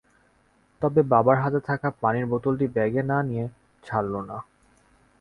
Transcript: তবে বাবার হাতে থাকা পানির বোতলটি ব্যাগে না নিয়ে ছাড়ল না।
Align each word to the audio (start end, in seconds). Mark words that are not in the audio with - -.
তবে 0.81 1.01
বাবার 1.11 1.37
হাতে 1.43 1.59
থাকা 1.69 1.87
পানির 2.01 2.25
বোতলটি 2.25 2.65
ব্যাগে 2.67 3.01
না 3.03 3.17
নিয়ে 3.21 3.45
ছাড়ল 3.83 4.13
না। 4.29 4.37